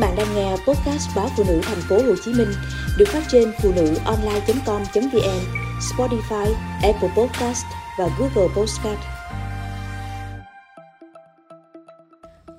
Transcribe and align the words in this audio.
bạn 0.00 0.16
đang 0.16 0.34
nghe 0.34 0.50
podcast 0.50 1.16
báo 1.16 1.28
phụ 1.36 1.44
nữ 1.48 1.60
thành 1.62 1.80
phố 1.88 1.96
Hồ 1.96 2.14
Chí 2.24 2.32
Minh 2.32 2.48
được 2.98 3.08
phát 3.08 3.22
trên 3.28 3.52
phụ 3.62 3.72
nữ 3.76 3.94
online.com.vn, 4.04 5.40
Spotify, 5.80 6.52
Apple 6.82 7.08
Podcast 7.16 7.64
và 7.98 8.08
Google 8.18 8.54
Podcast. 8.56 8.98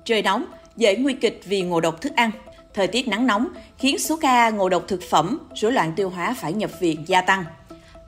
Trời 0.04 0.22
nóng, 0.22 0.44
dễ 0.76 0.96
nguy 0.96 1.12
kịch 1.12 1.40
vì 1.44 1.62
ngộ 1.62 1.80
độc 1.80 2.00
thức 2.00 2.12
ăn. 2.16 2.30
Thời 2.74 2.86
tiết 2.86 3.08
nắng 3.08 3.26
nóng 3.26 3.48
khiến 3.78 3.98
số 3.98 4.18
ca 4.20 4.50
ngộ 4.50 4.68
độc 4.68 4.84
thực 4.88 5.02
phẩm, 5.10 5.38
rối 5.54 5.72
loạn 5.72 5.92
tiêu 5.96 6.10
hóa 6.10 6.34
phải 6.40 6.52
nhập 6.52 6.70
viện 6.80 7.04
gia 7.06 7.20
tăng. 7.20 7.44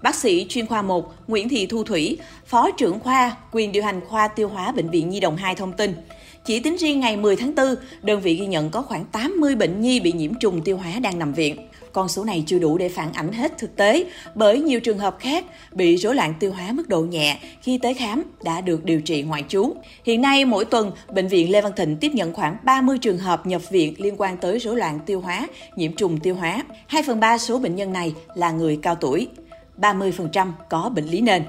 Bác 0.02 0.14
sĩ 0.14 0.46
chuyên 0.48 0.66
khoa 0.66 0.82
1 0.82 1.14
Nguyễn 1.26 1.48
Thị 1.48 1.66
Thu 1.66 1.84
Thủy, 1.84 2.18
Phó 2.46 2.70
trưởng 2.70 3.00
khoa, 3.00 3.36
quyền 3.52 3.72
điều 3.72 3.82
hành 3.84 4.00
khoa 4.08 4.28
tiêu 4.28 4.48
hóa 4.48 4.72
Bệnh 4.72 4.90
viện 4.90 5.08
Nhi 5.08 5.20
đồng 5.20 5.36
2 5.36 5.54
thông 5.54 5.72
tin, 5.72 5.94
chỉ 6.44 6.60
tính 6.60 6.76
riêng 6.76 7.00
ngày 7.00 7.16
10 7.16 7.36
tháng 7.36 7.54
4, 7.54 7.66
đơn 8.02 8.20
vị 8.20 8.34
ghi 8.34 8.46
nhận 8.46 8.70
có 8.70 8.82
khoảng 8.82 9.04
80 9.04 9.54
bệnh 9.54 9.80
nhi 9.80 10.00
bị 10.00 10.12
nhiễm 10.12 10.34
trùng 10.34 10.62
tiêu 10.62 10.76
hóa 10.76 10.98
đang 10.98 11.18
nằm 11.18 11.32
viện. 11.32 11.56
Con 11.92 12.08
số 12.08 12.24
này 12.24 12.44
chưa 12.46 12.58
đủ 12.58 12.78
để 12.78 12.88
phản 12.88 13.12
ảnh 13.12 13.32
hết 13.32 13.58
thực 13.58 13.76
tế, 13.76 14.04
bởi 14.34 14.60
nhiều 14.60 14.80
trường 14.80 14.98
hợp 14.98 15.16
khác 15.20 15.44
bị 15.72 15.96
rối 15.96 16.14
loạn 16.14 16.34
tiêu 16.40 16.52
hóa 16.52 16.72
mức 16.72 16.88
độ 16.88 17.00
nhẹ 17.00 17.38
khi 17.62 17.78
tới 17.78 17.94
khám 17.94 18.22
đã 18.44 18.60
được 18.60 18.84
điều 18.84 19.00
trị 19.00 19.22
ngoại 19.22 19.44
trú. 19.48 19.72
Hiện 20.04 20.22
nay, 20.22 20.44
mỗi 20.44 20.64
tuần, 20.64 20.92
Bệnh 21.12 21.28
viện 21.28 21.50
Lê 21.50 21.60
Văn 21.60 21.72
Thịnh 21.76 21.96
tiếp 21.96 22.14
nhận 22.14 22.32
khoảng 22.32 22.56
30 22.64 22.98
trường 22.98 23.18
hợp 23.18 23.46
nhập 23.46 23.70
viện 23.70 23.94
liên 23.98 24.14
quan 24.18 24.36
tới 24.36 24.58
rối 24.58 24.76
loạn 24.76 25.00
tiêu 25.06 25.20
hóa, 25.20 25.46
nhiễm 25.76 25.92
trùng 25.92 26.20
tiêu 26.20 26.34
hóa. 26.34 26.64
2 26.86 27.02
phần 27.02 27.20
3 27.20 27.38
số 27.38 27.58
bệnh 27.58 27.76
nhân 27.76 27.92
này 27.92 28.14
là 28.34 28.50
người 28.50 28.78
cao 28.82 28.94
tuổi. 28.94 29.28
30% 29.78 30.52
có 30.70 30.90
bệnh 30.94 31.06
lý 31.06 31.20
nền. 31.20 31.42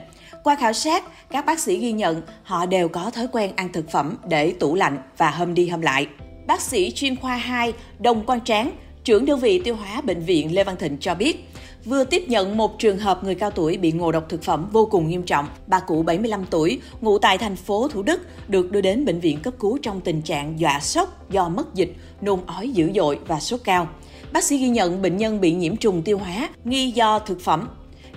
Qua 0.46 0.56
khảo 0.56 0.74
sát, 0.74 1.04
các 1.30 1.46
bác 1.46 1.60
sĩ 1.60 1.78
ghi 1.78 1.92
nhận 1.92 2.22
họ 2.44 2.66
đều 2.66 2.88
có 2.88 3.10
thói 3.10 3.28
quen 3.32 3.52
ăn 3.56 3.72
thực 3.74 3.90
phẩm 3.90 4.18
để 4.30 4.52
tủ 4.52 4.76
lạnh 4.76 4.98
và 5.18 5.30
hâm 5.30 5.54
đi 5.54 5.68
hâm 5.68 5.82
lại. 5.82 6.08
Bác 6.48 6.62
sĩ 6.62 6.92
chuyên 6.92 7.16
khoa 7.16 7.36
2 7.36 7.74
Đồng 8.00 8.26
Quang 8.26 8.42
Tráng, 8.42 8.72
trưởng 9.04 9.26
đơn 9.26 9.40
vị 9.40 9.60
tiêu 9.60 9.76
hóa 9.76 10.02
bệnh 10.02 10.22
viện 10.22 10.56
Lê 10.56 10.64
Văn 10.64 10.76
Thịnh 10.80 10.98
cho 11.00 11.16
biết, 11.16 11.50
vừa 11.86 12.04
tiếp 12.04 12.24
nhận 12.28 12.58
một 12.58 12.80
trường 12.80 12.98
hợp 12.98 13.24
người 13.24 13.36
cao 13.36 13.52
tuổi 13.52 13.78
bị 13.78 13.92
ngộ 13.92 14.12
độc 14.12 14.30
thực 14.30 14.44
phẩm 14.44 14.70
vô 14.72 14.86
cùng 14.86 15.10
nghiêm 15.10 15.24
trọng. 15.24 15.46
Bà 15.68 15.80
cụ 15.80 16.04
75 16.04 16.46
tuổi, 16.50 16.82
ngụ 17.02 17.20
tại 17.20 17.38
thành 17.38 17.56
phố 17.56 17.88
Thủ 17.88 18.04
Đức, 18.04 18.22
được 18.48 18.72
đưa 18.72 18.82
đến 18.82 19.06
bệnh 19.06 19.20
viện 19.20 19.40
cấp 19.44 19.54
cứu 19.60 19.78
trong 19.82 20.02
tình 20.02 20.22
trạng 20.22 20.60
dọa 20.60 20.80
sốc 20.80 21.32
do 21.32 21.50
mất 21.50 21.76
dịch, 21.76 21.94
nôn 22.22 22.40
ói 22.46 22.70
dữ 22.70 22.92
dội 22.96 23.20
và 23.28 23.40
sốt 23.40 23.60
cao. 23.64 23.88
Bác 24.34 24.44
sĩ 24.44 24.58
ghi 24.58 24.68
nhận 24.68 25.02
bệnh 25.02 25.18
nhân 25.18 25.42
bị 25.42 25.54
nhiễm 25.54 25.76
trùng 25.76 26.02
tiêu 26.02 26.18
hóa 26.18 26.50
nghi 26.64 26.92
do 26.92 27.20
thực 27.20 27.42
phẩm 27.42 27.68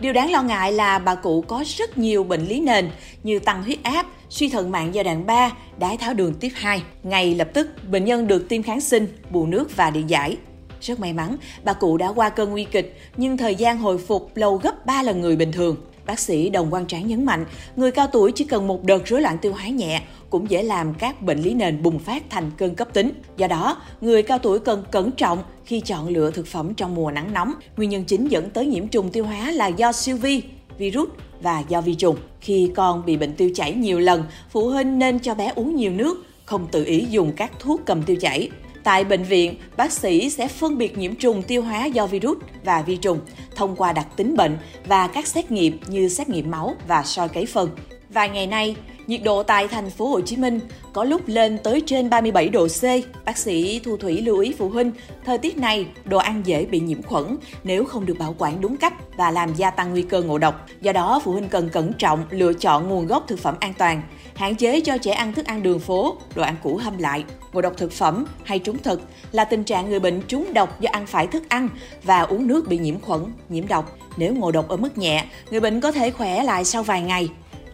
Điều 0.01 0.13
đáng 0.13 0.31
lo 0.31 0.43
ngại 0.43 0.73
là 0.73 0.99
bà 0.99 1.15
cụ 1.15 1.45
có 1.49 1.65
rất 1.67 1.99
nhiều 1.99 2.25
bệnh 2.25 2.47
lý 2.47 2.61
nền 2.61 2.91
như 3.23 3.39
tăng 3.39 3.63
huyết 3.63 3.79
áp, 3.83 4.07
suy 4.31 4.49
thận 4.49 4.71
mạng 4.71 4.95
giai 4.95 5.05
đoạn 5.05 5.27
3, 5.27 5.53
đái 5.79 5.97
tháo 5.97 6.15
đường 6.15 6.35
tiếp 6.35 6.53
2. 6.55 6.83
Ngay 7.03 7.35
lập 7.35 7.49
tức, 7.55 7.69
bệnh 7.91 8.05
nhân 8.05 8.27
được 8.27 8.49
tiêm 8.49 8.63
kháng 8.63 8.81
sinh, 8.81 9.07
bù 9.31 9.47
nước 9.47 9.77
và 9.77 9.91
điện 9.91 10.11
giải. 10.11 10.37
Rất 10.81 11.01
may 11.01 11.13
mắn, 11.13 11.37
bà 11.65 11.73
cụ 11.73 11.97
đã 11.97 12.09
qua 12.09 12.29
cơn 12.29 12.51
nguy 12.51 12.65
kịch, 12.65 13.01
nhưng 13.17 13.37
thời 13.37 13.55
gian 13.55 13.79
hồi 13.79 13.99
phục 13.99 14.31
lâu 14.35 14.57
gấp 14.57 14.87
3 14.87 15.03
lần 15.03 15.21
người 15.21 15.37
bình 15.37 15.53
thường. 15.53 15.77
Bác 16.07 16.19
sĩ 16.19 16.51
Đồng 16.51 16.71
Quang 16.71 16.87
Tráng 16.87 17.07
nhấn 17.07 17.25
mạnh, 17.25 17.45
người 17.77 17.91
cao 17.91 18.07
tuổi 18.07 18.33
chỉ 18.33 18.45
cần 18.45 18.67
một 18.67 18.85
đợt 18.85 19.07
rối 19.07 19.21
loạn 19.21 19.39
tiêu 19.39 19.53
hóa 19.53 19.69
nhẹ 19.69 20.03
cũng 20.31 20.51
dễ 20.51 20.63
làm 20.63 20.95
các 20.95 21.23
bệnh 21.23 21.39
lý 21.39 21.55
nền 21.55 21.83
bùng 21.83 21.99
phát 21.99 22.23
thành 22.31 22.51
cơn 22.57 22.75
cấp 22.75 22.89
tính. 22.93 23.11
Do 23.37 23.47
đó, 23.47 23.83
người 24.01 24.23
cao 24.23 24.39
tuổi 24.39 24.59
cần 24.59 24.85
cẩn 24.91 25.11
trọng 25.11 25.39
khi 25.65 25.81
chọn 25.81 26.09
lựa 26.09 26.31
thực 26.31 26.47
phẩm 26.47 26.75
trong 26.75 26.95
mùa 26.95 27.11
nắng 27.11 27.33
nóng. 27.33 27.53
Nguyên 27.77 27.91
nhân 27.91 28.05
chính 28.05 28.29
dẫn 28.29 28.51
tới 28.51 28.67
nhiễm 28.67 28.89
trùng 28.89 29.11
tiêu 29.11 29.25
hóa 29.25 29.51
là 29.51 29.67
do 29.67 29.93
siêu 29.93 30.17
vi, 30.17 30.43
virus 30.79 31.09
và 31.43 31.65
do 31.69 31.81
vi 31.81 31.95
trùng. 31.95 32.17
Khi 32.41 32.71
con 32.77 33.07
bị 33.07 33.17
bệnh 33.17 33.35
tiêu 33.35 33.51
chảy 33.55 33.75
nhiều 33.75 33.99
lần, 33.99 34.25
phụ 34.51 34.69
huynh 34.69 34.99
nên 34.99 35.19
cho 35.19 35.35
bé 35.35 35.53
uống 35.55 35.77
nhiều 35.77 35.93
nước, 35.93 36.25
không 36.45 36.67
tự 36.73 36.85
ý 36.85 37.07
dùng 37.11 37.33
các 37.37 37.53
thuốc 37.59 37.81
cầm 37.87 38.03
tiêu 38.03 38.17
chảy. 38.21 38.51
Tại 38.85 39.05
bệnh 39.05 39.23
viện, 39.23 39.55
bác 39.77 39.93
sĩ 39.93 40.31
sẽ 40.31 40.49
phân 40.49 40.79
biệt 40.79 40.99
nhiễm 40.99 41.15
trùng 41.15 41.43
tiêu 41.43 41.63
hóa 41.63 41.85
do 41.87 42.07
virus 42.07 42.39
và 42.65 42.83
vi 42.83 42.97
trùng 42.97 43.21
thông 43.55 43.77
qua 43.77 43.93
đặc 43.93 44.07
tính 44.17 44.37
bệnh 44.37 44.59
và 44.87 45.07
các 45.07 45.27
xét 45.27 45.51
nghiệm 45.51 45.81
như 45.89 46.09
xét 46.09 46.29
nghiệm 46.29 46.51
máu 46.51 46.75
và 46.89 47.03
soi 47.03 47.29
cấy 47.29 47.47
phân. 47.47 47.71
Vài 48.11 48.29
ngày 48.29 48.47
nay, 48.47 48.77
nhiệt 49.07 49.21
độ 49.25 49.43
tại 49.43 49.69
thành 49.69 49.91
phố 49.91 50.09
Hồ 50.09 50.21
Chí 50.21 50.37
Minh 50.37 50.61
có 50.93 51.05
lúc 51.05 51.21
lên 51.27 51.59
tới 51.65 51.83
trên 51.87 52.11
37 52.11 52.49
độ 52.49 52.69
C. 52.69 52.83
Bác 53.25 53.39
sĩ 53.39 53.81
Thu 53.85 53.97
Thủy 53.97 54.21
lưu 54.21 54.39
ý 54.39 54.55
phụ 54.59 54.69
huynh, 54.69 54.93
thời 55.25 55.39
tiết 55.39 55.59
này 55.59 55.87
đồ 56.05 56.19
ăn 56.19 56.43
dễ 56.45 56.65
bị 56.65 56.81
nhiễm 56.81 57.03
khuẩn 57.03 57.37
nếu 57.65 57.85
không 57.85 58.07
được 58.07 58.19
bảo 58.19 58.35
quản 58.39 58.61
đúng 58.61 58.77
cách 58.77 58.95
và 59.17 59.31
làm 59.31 59.55
gia 59.55 59.71
tăng 59.71 59.91
nguy 59.91 60.03
cơ 60.03 60.23
ngộ 60.23 60.39
độc. 60.39 60.67
Do 60.81 60.93
đó, 60.93 61.21
phụ 61.25 61.33
huynh 61.33 61.49
cần 61.49 61.69
cẩn 61.69 61.93
trọng 61.93 62.25
lựa 62.31 62.53
chọn 62.53 62.89
nguồn 62.89 63.07
gốc 63.07 63.25
thực 63.29 63.39
phẩm 63.39 63.55
an 63.61 63.73
toàn, 63.79 64.03
hạn 64.35 64.57
chế 64.57 64.81
cho 64.81 64.99
trẻ 64.99 65.13
ăn 65.13 65.35
thức 65.35 65.47
ăn 65.47 65.63
đường 65.63 65.79
phố, 65.79 66.17
đồ 66.35 66.43
ăn 66.43 66.57
cũ 66.63 66.77
hâm 66.77 66.99
lại. 66.99 67.25
Ngộ 67.53 67.61
độc 67.61 67.77
thực 67.77 67.93
phẩm 67.93 68.27
hay 68.45 68.59
trúng 68.59 68.79
thực 68.79 69.01
là 69.33 69.45
tình 69.45 69.65
trạng 69.65 69.91
người 69.91 70.01
bệnh 70.01 70.23
trúng 70.29 70.55
độc 70.55 70.81
do 70.81 70.91
ăn 70.93 71.07
phải 71.07 71.27
thức 71.27 71.49
ăn 71.49 71.69
và 72.03 72.21
uống 72.21 72.47
nước 72.47 72.69
bị 72.69 72.79
nhiễm 72.79 73.01
khuẩn, 73.01 73.21
nhiễm 73.49 73.69
độc. 73.69 73.97
Nếu 74.17 74.35
ngộ 74.35 74.51
độc 74.51 74.69
ở 74.69 74.77
mức 74.77 74.99
nhẹ, 74.99 75.25
người 75.51 75.61
bệnh 75.61 75.81
có 75.81 75.93
thể 75.93 76.11
khỏe 76.11 76.45
lại 76.45 76.65
sau 76.65 76.83
vài 76.83 77.03
ngày. 77.03 77.29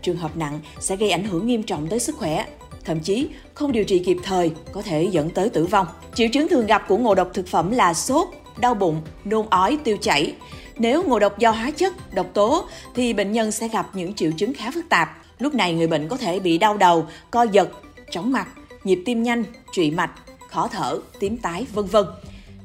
Trường 0.04 0.16
hợp 0.16 0.36
nặng 0.36 0.60
sẽ 0.80 0.96
gây 0.96 1.10
ảnh 1.10 1.24
hưởng 1.24 1.46
nghiêm 1.46 1.62
trọng 1.62 1.86
tới 1.88 2.00
sức 2.00 2.16
khỏe, 2.16 2.46
thậm 2.84 3.00
chí 3.00 3.28
không 3.54 3.72
điều 3.72 3.84
trị 3.84 3.98
kịp 3.98 4.16
thời 4.22 4.52
có 4.72 4.82
thể 4.82 5.08
dẫn 5.10 5.30
tới 5.30 5.48
tử 5.48 5.66
vong. 5.66 5.86
Triệu 6.14 6.28
chứng 6.32 6.48
thường 6.48 6.66
gặp 6.66 6.84
của 6.88 6.96
ngộ 6.96 7.14
độc 7.14 7.30
thực 7.34 7.48
phẩm 7.48 7.70
là 7.70 7.94
sốt, 7.94 8.28
đau 8.58 8.74
bụng, 8.74 9.00
nôn 9.24 9.46
ói, 9.50 9.78
tiêu 9.84 9.96
chảy. 10.00 10.34
Nếu 10.78 11.02
ngộ 11.02 11.18
độc 11.18 11.38
do 11.38 11.50
hóa 11.50 11.70
chất, 11.70 12.14
độc 12.14 12.26
tố 12.34 12.64
thì 12.94 13.12
bệnh 13.12 13.32
nhân 13.32 13.52
sẽ 13.52 13.68
gặp 13.68 13.90
những 13.94 14.14
triệu 14.14 14.30
chứng 14.36 14.54
khá 14.54 14.70
phức 14.70 14.88
tạp. 14.88 15.08
Lúc 15.38 15.54
này 15.54 15.72
người 15.72 15.86
bệnh 15.86 16.08
có 16.08 16.16
thể 16.16 16.40
bị 16.40 16.58
đau 16.58 16.76
đầu, 16.76 17.06
co 17.30 17.42
giật, 17.42 17.68
chóng 18.10 18.32
mặt, 18.32 18.48
nhịp 18.84 19.02
tim 19.04 19.22
nhanh, 19.22 19.44
trụy 19.72 19.90
mạch, 19.90 20.10
khó 20.50 20.68
thở, 20.68 20.98
tím 21.20 21.36
tái, 21.36 21.66
vân 21.72 21.86
vân. 21.86 22.04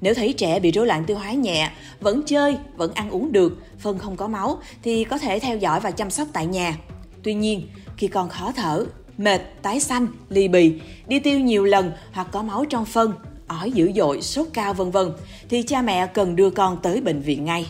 Nếu 0.02 0.14
thấy 0.14 0.34
trẻ 0.34 0.60
bị 0.60 0.72
rối 0.72 0.88
loạn 0.88 1.04
tiêu 1.06 1.18
hóa 1.18 1.32
nhẹ, 1.32 1.72
vẫn 2.02 2.24
chơi, 2.26 2.58
vẫn 2.76 2.94
ăn 2.94 3.10
uống 3.10 3.32
được, 3.32 3.58
phân 3.80 3.98
không 3.98 4.16
có 4.16 4.28
máu 4.28 4.62
thì 4.84 5.04
có 5.04 5.18
thể 5.18 5.40
theo 5.40 5.58
dõi 5.58 5.80
và 5.80 5.92
chăm 5.92 6.10
sóc 6.10 6.28
tại 6.34 6.46
nhà. 6.46 6.76
Tuy 7.24 7.34
nhiên, 7.34 7.68
khi 7.98 8.08
con 8.08 8.30
khó 8.30 8.52
thở, 8.52 8.86
mệt, 9.18 9.42
tái 9.62 9.80
xanh, 9.80 10.08
ly 10.30 10.48
bì, 10.48 10.74
đi 11.08 11.20
tiêu 11.20 11.40
nhiều 11.40 11.66
lần 11.66 11.92
hoặc 12.12 12.28
có 12.32 12.44
máu 12.44 12.66
trong 12.66 12.86
phân, 12.86 13.14
ói 13.48 13.72
dữ 13.72 13.92
dội, 13.96 14.22
sốt 14.22 14.48
cao 14.54 14.74
vân 14.74 14.92
vân 14.92 15.12
thì 15.50 15.64
cha 15.64 15.82
mẹ 15.82 16.08
cần 16.08 16.36
đưa 16.36 16.50
con 16.50 16.78
tới 16.84 17.02
bệnh 17.02 17.22
viện 17.22 17.46
ngay. 17.46 17.68